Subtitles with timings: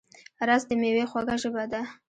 [0.47, 1.81] رس د مېوې خوږه ژبه ده